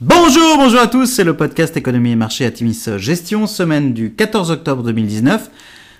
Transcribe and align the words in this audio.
Bonjour, 0.00 0.58
bonjour 0.58 0.78
à 0.78 0.86
tous, 0.86 1.06
c'est 1.06 1.24
le 1.24 1.36
podcast 1.36 1.76
Économie 1.76 2.12
et 2.12 2.16
Marché 2.16 2.46
à 2.46 2.52
Timis 2.52 2.84
Gestion, 2.98 3.48
semaine 3.48 3.92
du 3.92 4.12
14 4.12 4.52
octobre 4.52 4.84
2019. 4.84 5.50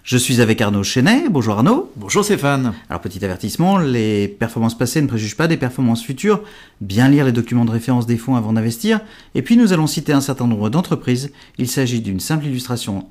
Je 0.04 0.16
suis 0.16 0.40
avec 0.40 0.60
Arnaud 0.60 0.84
Chenet. 0.84 1.24
Bonjour 1.28 1.54
Arnaud. 1.54 1.90
Bonjour 1.96 2.24
Stéphane. 2.24 2.74
Alors 2.88 3.00
petit 3.00 3.24
avertissement, 3.24 3.76
les 3.76 4.28
performances 4.28 4.78
passées 4.78 5.02
ne 5.02 5.08
préjugent 5.08 5.36
pas 5.36 5.48
des 5.48 5.56
performances 5.56 6.04
futures. 6.04 6.44
Bien 6.80 7.08
lire 7.08 7.24
les 7.24 7.32
documents 7.32 7.64
de 7.64 7.72
référence 7.72 8.06
des 8.06 8.18
fonds 8.18 8.36
avant 8.36 8.52
d'investir. 8.52 9.00
Et 9.34 9.42
puis 9.42 9.56
nous 9.56 9.72
allons 9.72 9.88
citer 9.88 10.12
un 10.12 10.20
certain 10.20 10.46
nombre 10.46 10.70
d'entreprises. 10.70 11.32
Il 11.58 11.66
s'agit 11.66 12.00
d'une 12.00 12.20
simple 12.20 12.46
illustration 12.46 13.08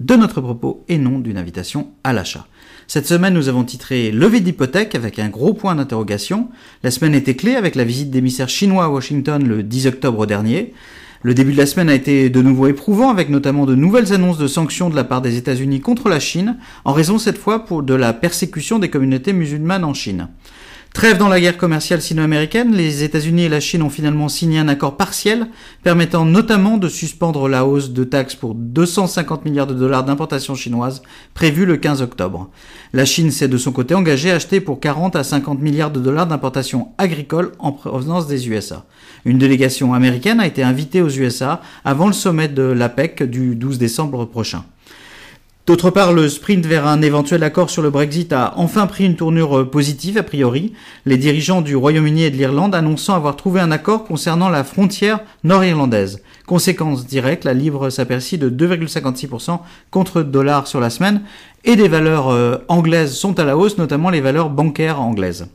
de 0.00 0.14
notre 0.14 0.40
propos 0.40 0.84
et 0.88 0.98
non 0.98 1.18
d'une 1.18 1.38
invitation 1.38 1.92
à 2.02 2.12
l'achat. 2.12 2.46
Cette 2.86 3.06
semaine, 3.06 3.34
nous 3.34 3.48
avons 3.48 3.64
titré 3.64 4.10
Levée 4.10 4.40
d'hypothèque 4.40 4.94
avec 4.94 5.18
un 5.18 5.28
gros 5.28 5.54
point 5.54 5.74
d'interrogation. 5.74 6.48
La 6.82 6.90
semaine 6.90 7.14
était 7.14 7.36
clé 7.36 7.54
avec 7.54 7.74
la 7.76 7.84
visite 7.84 8.10
d'émissaires 8.10 8.48
chinois 8.48 8.84
à 8.84 8.88
Washington 8.88 9.46
le 9.46 9.62
10 9.62 9.86
octobre 9.86 10.26
dernier. 10.26 10.74
Le 11.22 11.32
début 11.32 11.52
de 11.52 11.56
la 11.56 11.64
semaine 11.64 11.88
a 11.88 11.94
été 11.94 12.28
de 12.28 12.42
nouveau 12.42 12.66
éprouvant 12.66 13.08
avec 13.08 13.30
notamment 13.30 13.64
de 13.64 13.74
nouvelles 13.74 14.12
annonces 14.12 14.36
de 14.36 14.46
sanctions 14.46 14.90
de 14.90 14.96
la 14.96 15.04
part 15.04 15.22
des 15.22 15.38
États-Unis 15.38 15.80
contre 15.80 16.10
la 16.10 16.20
Chine, 16.20 16.58
en 16.84 16.92
raison 16.92 17.18
cette 17.18 17.38
fois 17.38 17.64
pour 17.64 17.82
de 17.82 17.94
la 17.94 18.12
persécution 18.12 18.78
des 18.78 18.90
communautés 18.90 19.32
musulmanes 19.32 19.84
en 19.84 19.94
Chine. 19.94 20.28
Trêve 20.94 21.18
dans 21.18 21.28
la 21.28 21.40
guerre 21.40 21.56
commerciale 21.56 22.00
sino-américaine, 22.00 22.72
les 22.72 23.02
États-Unis 23.02 23.42
et 23.42 23.48
la 23.48 23.58
Chine 23.58 23.82
ont 23.82 23.90
finalement 23.90 24.28
signé 24.28 24.60
un 24.60 24.68
accord 24.68 24.96
partiel 24.96 25.48
permettant 25.82 26.24
notamment 26.24 26.78
de 26.78 26.88
suspendre 26.88 27.48
la 27.48 27.66
hausse 27.66 27.90
de 27.90 28.04
taxes 28.04 28.36
pour 28.36 28.54
250 28.54 29.44
milliards 29.44 29.66
de 29.66 29.74
dollars 29.74 30.04
d'importations 30.04 30.54
chinoises 30.54 31.02
prévue 31.34 31.66
le 31.66 31.78
15 31.78 32.00
octobre. 32.00 32.48
La 32.92 33.04
Chine 33.04 33.32
s'est 33.32 33.48
de 33.48 33.58
son 33.58 33.72
côté 33.72 33.96
engagée 33.96 34.30
à 34.30 34.36
acheter 34.36 34.60
pour 34.60 34.78
40 34.78 35.16
à 35.16 35.24
50 35.24 35.60
milliards 35.60 35.90
de 35.90 35.98
dollars 35.98 36.28
d'importations 36.28 36.92
agricoles 36.96 37.50
en 37.58 37.72
provenance 37.72 38.28
des 38.28 38.48
USA. 38.48 38.86
Une 39.24 39.38
délégation 39.38 39.94
américaine 39.94 40.38
a 40.38 40.46
été 40.46 40.62
invitée 40.62 41.02
aux 41.02 41.10
USA 41.10 41.60
avant 41.84 42.06
le 42.06 42.12
sommet 42.12 42.46
de 42.46 42.62
l'APEC 42.62 43.24
du 43.24 43.56
12 43.56 43.78
décembre 43.78 44.26
prochain. 44.26 44.64
D'autre 45.66 45.88
part, 45.88 46.12
le 46.12 46.28
sprint 46.28 46.66
vers 46.66 46.86
un 46.86 47.00
éventuel 47.00 47.42
accord 47.42 47.70
sur 47.70 47.80
le 47.80 47.88
Brexit 47.88 48.34
a 48.34 48.52
enfin 48.56 48.86
pris 48.86 49.06
une 49.06 49.16
tournure 49.16 49.60
euh, 49.60 49.64
positive 49.64 50.18
a 50.18 50.22
priori, 50.22 50.74
les 51.06 51.16
dirigeants 51.16 51.62
du 51.62 51.74
Royaume-Uni 51.74 52.24
et 52.24 52.30
de 52.30 52.36
l'Irlande 52.36 52.74
annonçant 52.74 53.14
avoir 53.14 53.34
trouvé 53.34 53.62
un 53.62 53.70
accord 53.70 54.04
concernant 54.04 54.50
la 54.50 54.62
frontière 54.62 55.20
nord-irlandaise. 55.42 56.20
Conséquence 56.44 57.06
directe, 57.06 57.44
la 57.44 57.54
livre 57.54 57.88
s'aperçut 57.88 58.36
de 58.36 58.50
2,56% 58.50 59.60
contre 59.90 60.22
dollar 60.22 60.66
sur 60.66 60.80
la 60.80 60.90
semaine 60.90 61.22
et 61.64 61.76
des 61.76 61.88
valeurs 61.88 62.28
euh, 62.28 62.58
anglaises 62.68 63.14
sont 63.14 63.40
à 63.40 63.44
la 63.44 63.56
hausse, 63.56 63.78
notamment 63.78 64.10
les 64.10 64.20
valeurs 64.20 64.50
bancaires 64.50 65.00
anglaises. 65.00 65.46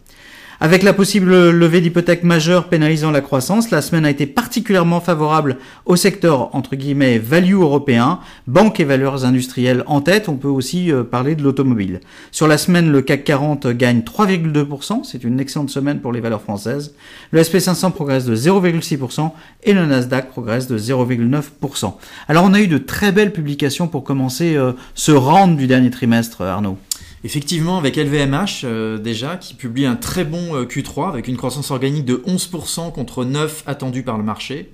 Avec 0.62 0.84
la 0.84 0.92
possible 0.92 1.52
levée 1.52 1.80
d'hypothèques 1.80 2.24
majeures 2.24 2.68
pénalisant 2.68 3.12
la 3.12 3.22
croissance, 3.22 3.72
la 3.72 3.82
semaine 3.82 4.04
a 4.04 4.10
été 4.10 4.28
particulièrement 4.28 5.00
favorable 5.00 5.56
au 5.86 5.96
secteur 5.96 6.54
entre 6.54 6.76
guillemets 6.76 7.18
value 7.18 7.54
européen, 7.54 8.20
banques 8.46 8.82
et 8.82 8.84
valeurs 8.84 9.24
industrielles 9.24 9.86
en 9.88 10.02
tête. 10.02 10.28
On 10.28 10.36
peut 10.36 10.50
aussi 10.50 10.92
euh, 10.92 11.06
parler 11.06 11.36
de 11.36 11.44
l'automobile. 11.44 12.02
Sur 12.32 12.46
la 12.46 12.58
semaine, 12.58 12.92
le 12.92 13.02
CAC 13.02 13.24
40 13.24 13.68
gagne 13.68 14.02
3,2%, 14.02 15.06
c'est 15.06 15.24
une 15.24 15.40
excellente 15.40 15.70
semaine 15.70 16.02
pour 16.02 16.12
les 16.12 16.20
valeurs 16.20 16.42
françaises. 16.42 16.94
Le 17.32 17.42
SP500 17.42 17.94
progresse 17.94 18.26
de 18.26 18.36
0,6% 18.36 19.32
et 19.64 19.72
le 19.72 19.86
Nasdaq 19.86 20.28
progresse 20.28 20.68
de 20.68 20.78
0,9%. 20.78 21.94
Alors 22.28 22.44
on 22.44 22.54
a 22.54 22.60
eu 22.60 22.68
de 22.68 22.78
très 22.78 23.14
belles 23.14 23.32
publications 23.32 23.88
pour 23.88 24.04
commencer 24.04 24.58
euh, 24.58 24.74
ce 24.94 25.14
round 25.14 25.56
du 25.56 25.68
dernier 25.68 25.90
trimestre, 25.90 26.42
Arnaud. 26.42 26.78
Effectivement, 27.24 27.78
avec 27.78 27.98
LVMH 27.98 28.62
euh, 28.64 28.98
déjà, 28.98 29.36
qui 29.36 29.54
publie 29.54 29.86
un 29.86 29.98
très 29.98 30.24
bon 30.24 30.56
euh, 30.56 30.66
Q3 30.66 31.10
avec 31.10 31.28
une 31.28 31.36
croissance 31.36 31.70
organique 31.70 32.06
de 32.06 32.24
11% 32.26 32.94
contre 32.94 33.26
9 33.26 33.64
attendus 33.66 34.04
par 34.04 34.18
le 34.18 34.24
marché. 34.24 34.72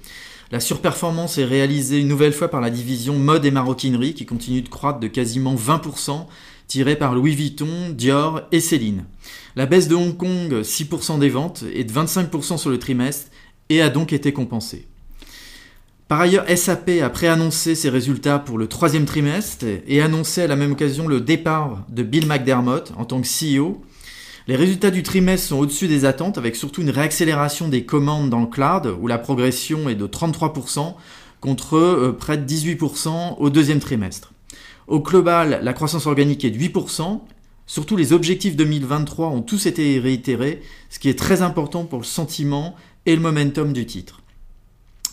La 0.51 0.59
surperformance 0.59 1.39
est 1.39 1.45
réalisée 1.45 1.99
une 1.99 2.07
nouvelle 2.07 2.33
fois 2.33 2.49
par 2.49 2.61
la 2.61 2.69
division 2.69 3.15
mode 3.15 3.45
et 3.45 3.51
maroquinerie 3.51 4.13
qui 4.13 4.27
continue 4.27 4.61
de 4.61 4.69
croître 4.69 4.99
de 4.99 5.07
quasiment 5.07 5.55
20%, 5.55 6.27
tirée 6.67 6.95
par 6.95 7.15
Louis 7.15 7.33
Vuitton, 7.33 7.89
Dior 7.89 8.41
et 8.51 8.59
Céline. 8.59 9.05
La 9.55 9.65
baisse 9.65 9.87
de 9.87 9.95
Hong 9.95 10.15
Kong, 10.15 10.61
6% 10.61 11.17
des 11.17 11.29
ventes, 11.29 11.63
est 11.73 11.83
de 11.83 11.91
25% 11.91 12.57
sur 12.59 12.69
le 12.69 12.77
trimestre 12.77 13.31
et 13.69 13.81
a 13.81 13.89
donc 13.89 14.13
été 14.13 14.33
compensée. 14.33 14.85
Par 16.07 16.21
ailleurs, 16.21 16.45
SAP 16.55 17.01
a 17.01 17.09
préannoncé 17.09 17.73
ses 17.73 17.89
résultats 17.89 18.37
pour 18.37 18.59
le 18.59 18.67
troisième 18.67 19.05
trimestre 19.05 19.65
et 19.87 20.01
annoncé 20.01 20.43
à 20.43 20.47
la 20.47 20.55
même 20.55 20.73
occasion 20.73 21.07
le 21.07 21.19
départ 21.19 21.83
de 21.89 22.03
Bill 22.03 22.27
McDermott 22.27 22.93
en 22.95 23.05
tant 23.05 23.19
que 23.19 23.27
CEO. 23.27 23.81
Les 24.47 24.55
résultats 24.55 24.91
du 24.91 25.01
trimestre 25.01 25.47
sont 25.47 25.57
au-dessus 25.57 25.87
des 25.87 26.05
attentes 26.05 26.37
avec 26.37 26.55
surtout 26.55 26.83
une 26.83 26.91
réaccélération 26.91 27.69
des 27.69 27.85
commandes 27.85 28.29
dans 28.29 28.41
le 28.41 28.45
cloud 28.45 28.95
où 29.01 29.07
la 29.07 29.17
progression 29.17 29.89
est 29.89 29.95
de 29.95 30.05
33% 30.05 30.93
contre 31.41 31.75
euh, 31.75 32.15
près 32.15 32.37
de 32.37 32.45
18% 32.47 33.37
au 33.39 33.49
deuxième 33.49 33.79
trimestre. 33.79 34.31
Au 34.85 34.99
global, 34.99 35.59
la 35.63 35.73
croissance 35.73 36.05
organique 36.05 36.45
est 36.45 36.51
de 36.51 36.59
8%. 36.59 37.21
Surtout 37.65 37.97
les 37.97 38.13
objectifs 38.13 38.55
2023 38.55 39.29
ont 39.29 39.41
tous 39.41 39.65
été 39.65 39.97
réitérés, 39.97 40.61
ce 40.91 40.99
qui 40.99 41.09
est 41.09 41.17
très 41.17 41.41
important 41.41 41.83
pour 41.85 41.97
le 41.97 42.05
sentiment 42.05 42.75
et 43.07 43.15
le 43.15 43.21
momentum 43.23 43.73
du 43.73 43.87
titre. 43.87 44.21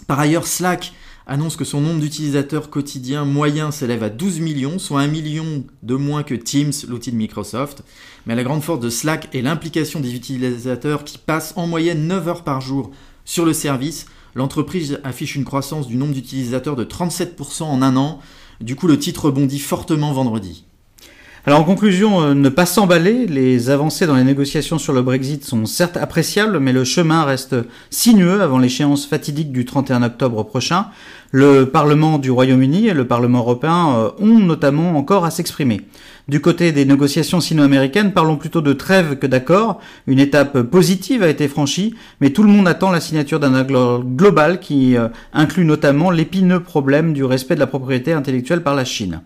Par 0.06 0.18
ailleurs, 0.18 0.46
Slack 0.46 0.92
annonce 1.26 1.56
que 1.56 1.64
son 1.64 1.80
nombre 1.80 2.00
d'utilisateurs 2.00 2.70
quotidiens 2.70 3.24
moyen 3.24 3.70
s'élève 3.70 4.02
à 4.02 4.10
12 4.10 4.40
millions, 4.40 4.78
soit 4.78 5.00
1 5.00 5.06
million 5.06 5.64
de 5.82 5.94
moins 5.94 6.22
que 6.22 6.34
Teams, 6.34 6.72
l'outil 6.88 7.12
de 7.12 7.16
Microsoft. 7.16 7.82
Mais 8.26 8.34
la 8.34 8.44
grande 8.44 8.62
force 8.62 8.80
de 8.80 8.90
Slack 8.90 9.34
est 9.34 9.42
l'implication 9.42 10.00
des 10.00 10.14
utilisateurs 10.14 11.04
qui 11.04 11.18
passent 11.18 11.54
en 11.56 11.66
moyenne 11.66 12.06
9 12.06 12.28
heures 12.28 12.44
par 12.44 12.60
jour 12.60 12.90
sur 13.24 13.44
le 13.44 13.52
service. 13.52 14.06
L'entreprise 14.34 14.98
affiche 15.04 15.36
une 15.36 15.44
croissance 15.44 15.86
du 15.86 15.96
nombre 15.96 16.14
d'utilisateurs 16.14 16.76
de 16.76 16.84
37% 16.84 17.64
en 17.64 17.82
un 17.82 17.96
an. 17.96 18.20
Du 18.60 18.76
coup, 18.76 18.86
le 18.86 18.98
titre 18.98 19.26
rebondit 19.26 19.58
fortement 19.58 20.12
vendredi. 20.12 20.64
Alors 21.44 21.58
en 21.58 21.64
conclusion, 21.64 22.22
euh, 22.22 22.34
ne 22.34 22.48
pas 22.48 22.66
s'emballer, 22.66 23.26
les 23.26 23.68
avancées 23.68 24.06
dans 24.06 24.14
les 24.14 24.22
négociations 24.22 24.78
sur 24.78 24.92
le 24.92 25.02
Brexit 25.02 25.44
sont 25.44 25.66
certes 25.66 25.96
appréciables, 25.96 26.60
mais 26.60 26.72
le 26.72 26.84
chemin 26.84 27.24
reste 27.24 27.56
sinueux 27.90 28.42
avant 28.42 28.60
l'échéance 28.60 29.06
fatidique 29.06 29.50
du 29.50 29.64
31 29.64 30.04
octobre 30.04 30.44
prochain. 30.44 30.86
Le 31.32 31.64
Parlement 31.64 32.18
du 32.18 32.30
Royaume-Uni 32.30 32.86
et 32.86 32.94
le 32.94 33.08
Parlement 33.08 33.40
européen 33.40 33.96
euh, 33.96 34.10
ont 34.20 34.38
notamment 34.38 34.96
encore 34.96 35.24
à 35.24 35.32
s'exprimer. 35.32 35.80
Du 36.28 36.40
côté 36.40 36.70
des 36.70 36.84
négociations 36.84 37.40
sino-américaines, 37.40 38.12
parlons 38.12 38.36
plutôt 38.36 38.60
de 38.60 38.72
trêve 38.72 39.16
que 39.16 39.26
d'accord. 39.26 39.80
Une 40.06 40.20
étape 40.20 40.62
positive 40.62 41.24
a 41.24 41.28
été 41.28 41.48
franchie, 41.48 41.96
mais 42.20 42.30
tout 42.30 42.44
le 42.44 42.50
monde 42.50 42.68
attend 42.68 42.92
la 42.92 43.00
signature 43.00 43.40
d'un 43.40 43.54
accord 43.54 44.04
global 44.04 44.60
qui 44.60 44.96
euh, 44.96 45.08
inclut 45.32 45.64
notamment 45.64 46.12
l'épineux 46.12 46.60
problème 46.60 47.12
du 47.12 47.24
respect 47.24 47.56
de 47.56 47.60
la 47.60 47.66
propriété 47.66 48.12
intellectuelle 48.12 48.62
par 48.62 48.76
la 48.76 48.84
Chine. 48.84 49.22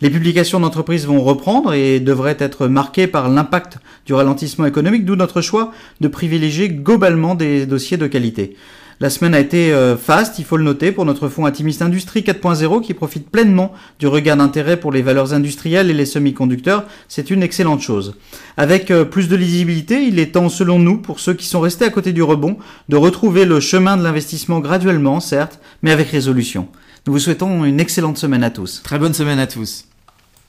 Les 0.00 0.10
publications 0.10 0.60
d'entreprises 0.60 1.06
vont 1.06 1.22
reprendre 1.22 1.72
et 1.72 2.00
devraient 2.00 2.36
être 2.38 2.66
marquées 2.66 3.06
par 3.06 3.28
l'impact 3.28 3.78
du 4.06 4.14
ralentissement 4.14 4.66
économique, 4.66 5.04
d'où 5.04 5.16
notre 5.16 5.40
choix 5.40 5.72
de 6.00 6.08
privilégier 6.08 6.68
globalement 6.68 7.34
des 7.34 7.66
dossiers 7.66 7.96
de 7.96 8.06
qualité. 8.06 8.56
La 9.00 9.10
semaine 9.10 9.34
a 9.34 9.40
été 9.40 9.72
euh, 9.72 9.96
faste, 9.96 10.38
il 10.38 10.44
faut 10.44 10.56
le 10.56 10.62
noter, 10.62 10.92
pour 10.92 11.04
notre 11.04 11.28
fonds 11.28 11.46
Atimiste 11.46 11.82
Industrie 11.82 12.20
4.0 12.20 12.80
qui 12.80 12.94
profite 12.94 13.28
pleinement 13.28 13.72
du 13.98 14.06
regain 14.06 14.36
d'intérêt 14.36 14.76
pour 14.76 14.92
les 14.92 15.02
valeurs 15.02 15.34
industrielles 15.34 15.90
et 15.90 15.94
les 15.94 16.06
semi-conducteurs. 16.06 16.84
C'est 17.08 17.30
une 17.30 17.42
excellente 17.42 17.80
chose. 17.80 18.14
Avec 18.56 18.90
euh, 18.90 19.04
plus 19.04 19.28
de 19.28 19.36
lisibilité, 19.36 20.04
il 20.04 20.18
est 20.18 20.32
temps, 20.32 20.48
selon 20.48 20.78
nous, 20.78 20.98
pour 20.98 21.18
ceux 21.18 21.34
qui 21.34 21.46
sont 21.46 21.60
restés 21.60 21.84
à 21.84 21.90
côté 21.90 22.12
du 22.12 22.22
rebond, 22.22 22.56
de 22.88 22.96
retrouver 22.96 23.44
le 23.44 23.60
chemin 23.60 23.96
de 23.96 24.02
l'investissement 24.02 24.60
graduellement, 24.60 25.20
certes, 25.20 25.58
mais 25.82 25.90
avec 25.90 26.08
résolution. 26.08 26.68
Nous 27.06 27.12
vous 27.12 27.18
souhaitons 27.18 27.64
une 27.64 27.80
excellente 27.80 28.16
semaine 28.16 28.44
à 28.44 28.50
tous. 28.50 28.82
Très 28.82 28.98
bonne 28.98 29.14
semaine 29.14 29.38
à 29.38 29.46
tous. 29.46 29.86